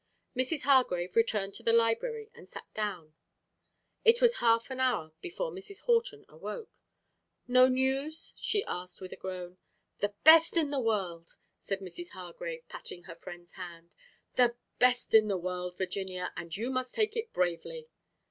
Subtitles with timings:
[0.35, 0.63] Mrs.
[0.63, 3.13] Hargrave returned to the library and sat down.
[4.03, 5.81] It was a half hour before Mrs.
[5.81, 6.71] Horton awoke.
[7.47, 9.59] "No news?" she asked with a groan.
[9.99, 12.13] "The best in the world!" said Mrs.
[12.13, 13.93] Hargrave, patting her friend's hand.
[14.37, 17.87] "The best in the world, Virginia, and you must take it bravely."